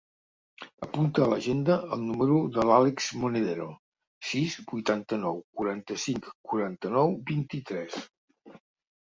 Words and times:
Apunta 0.85 1.21
a 1.25 1.25
l'agenda 1.33 1.75
el 1.97 2.01
número 2.05 2.37
de 2.55 2.65
l'Àlex 2.69 3.09
Monedero: 3.25 3.67
sis, 4.31 4.57
vuitanta-nou, 4.73 5.39
quaranta-cinc, 5.61 6.33
quaranta-nou, 6.51 7.15
vint-i-tres. 7.31 8.03